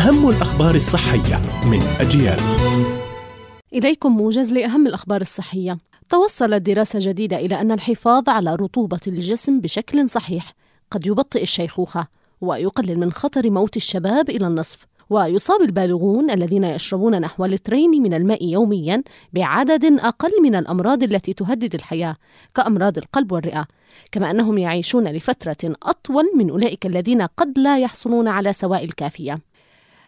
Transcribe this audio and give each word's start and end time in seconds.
أهم 0.00 0.28
الأخبار 0.28 0.74
الصحية 0.74 1.40
من 1.70 1.82
أجيال. 1.82 2.38
إليكم 3.74 4.16
موجز 4.16 4.52
لأهم 4.52 4.86
الأخبار 4.86 5.20
الصحية. 5.20 5.78
توصلت 6.08 6.62
دراسة 6.62 6.98
جديدة 7.02 7.36
إلى 7.36 7.60
أن 7.60 7.72
الحفاظ 7.72 8.28
على 8.28 8.54
رطوبة 8.54 9.00
الجسم 9.06 9.60
بشكل 9.60 10.10
صحيح. 10.10 10.54
قد 10.90 11.06
يبطئ 11.06 11.42
الشيخوخة 11.42 12.06
ويقلل 12.40 12.98
من 12.98 13.12
خطر 13.12 13.50
موت 13.50 13.76
الشباب 13.76 14.30
إلى 14.30 14.46
النصف. 14.46 14.86
ويصاب 15.10 15.60
البالغون 15.60 16.30
الذين 16.30 16.64
يشربون 16.64 17.20
نحو 17.20 17.44
لترين 17.44 17.90
من 18.02 18.14
الماء 18.14 18.44
يوميا 18.44 19.02
بعدد 19.32 19.84
أقل 19.84 20.30
من 20.42 20.54
الأمراض 20.54 21.02
التي 21.02 21.32
تهدد 21.32 21.74
الحياة 21.74 22.16
كأمراض 22.54 22.98
القلب 22.98 23.32
والرئة. 23.32 23.66
كما 24.12 24.30
أنهم 24.30 24.58
يعيشون 24.58 25.08
لفترة 25.08 25.74
أطول 25.82 26.24
من 26.36 26.50
أولئك 26.50 26.86
الذين 26.86 27.22
قد 27.22 27.58
لا 27.58 27.78
يحصلون 27.78 28.28
على 28.28 28.52
سوائل 28.52 28.92
كافية. 28.92 29.49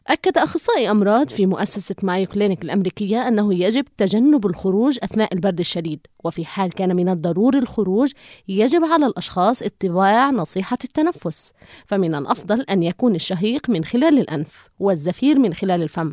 أكد 0.08 0.38
أخصائي 0.38 0.90
أمراض 0.90 1.28
في 1.28 1.46
مؤسسة 1.46 1.94
مايو 2.02 2.26
كلينيك 2.26 2.62
الأمريكية 2.62 3.28
أنه 3.28 3.54
يجب 3.54 3.84
تجنب 3.96 4.46
الخروج 4.46 4.98
أثناء 5.02 5.34
البرد 5.34 5.60
الشديد 5.60 6.06
وفي 6.24 6.44
حال 6.44 6.72
كان 6.72 6.96
من 6.96 7.08
الضروري 7.08 7.58
الخروج 7.58 8.12
يجب 8.48 8.84
على 8.84 9.06
الأشخاص 9.06 9.62
اتباع 9.62 10.30
نصيحة 10.30 10.78
التنفس 10.84 11.52
فمن 11.86 12.14
الأفضل 12.14 12.60
أن 12.60 12.82
يكون 12.82 13.14
الشهيق 13.14 13.70
من 13.70 13.84
خلال 13.84 14.18
الأنف 14.18 14.68
والزفير 14.78 15.38
من 15.38 15.54
خلال 15.54 15.82
الفم. 15.82 16.12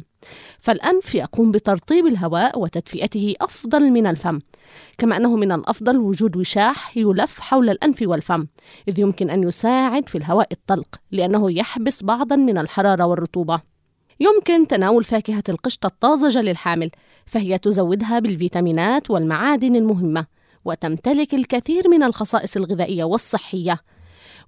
فالأنف 0.59 1.15
يقوم 1.15 1.51
بترطيب 1.51 2.07
الهواء 2.07 2.59
وتدفئته 2.59 3.33
أفضل 3.41 3.91
من 3.91 4.07
الفم 4.07 4.39
كما 4.97 5.17
أنه 5.17 5.35
من 5.35 5.51
الأفضل 5.51 5.97
وجود 5.97 6.37
وشاح 6.37 6.97
يلف 6.97 7.39
حول 7.39 7.69
الأنف 7.69 7.97
والفم 8.01 8.47
إذ 8.87 8.99
يمكن 8.99 9.29
أن 9.29 9.43
يساعد 9.43 10.09
في 10.09 10.17
الهواء 10.17 10.47
الطلق 10.51 10.95
لأنه 11.11 11.51
يحبس 11.51 12.03
بعضا 12.03 12.35
من 12.35 12.57
الحرارة 12.57 13.05
والرطوبة. 13.05 13.68
يمكن 14.19 14.67
تناول 14.67 15.03
فاكهة 15.03 15.43
القشطة 15.49 15.87
الطازجة 15.87 16.41
للحامل 16.41 16.91
فهي 17.25 17.57
تزودها 17.57 18.19
بالفيتامينات 18.19 19.11
والمعادن 19.11 19.75
المهمة 19.75 20.25
وتمتلك 20.65 21.33
الكثير 21.33 21.89
من 21.89 22.03
الخصائص 22.03 22.57
الغذائية 22.57 23.03
والصحية. 23.03 23.79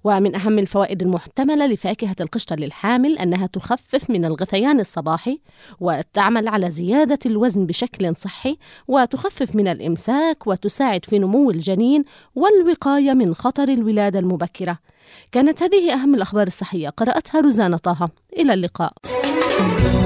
ومن 0.04 0.34
أهم 0.34 0.58
الفوائد 0.58 1.02
المحتملة 1.02 1.66
لفاكهة 1.66 2.16
القشطة 2.20 2.56
للحامل 2.56 3.18
أنها 3.18 3.46
تخفف 3.46 4.10
من 4.10 4.24
الغثيان 4.24 4.80
الصباحي 4.80 5.40
وتعمل 5.80 6.48
على 6.48 6.70
زيادة 6.70 7.18
الوزن 7.26 7.66
بشكل 7.66 8.16
صحي 8.16 8.58
وتخفف 8.88 9.56
من 9.56 9.68
الإمساك 9.68 10.46
وتساعد 10.46 11.04
في 11.04 11.18
نمو 11.18 11.50
الجنين 11.50 12.04
والوقاية 12.34 13.12
من 13.12 13.34
خطر 13.34 13.68
الولادة 13.68 14.18
المبكرة. 14.18 14.78
كانت 15.32 15.62
هذه 15.62 15.92
أهم 15.92 16.14
الأخبار 16.14 16.46
الصحية. 16.46 16.88
قرأتها 16.88 17.40
روزانا 17.40 17.76
طه. 17.76 18.10
إلى 18.38 18.54
اللقاء. 18.54 18.92
Thank 19.62 19.94
you. 19.94 20.01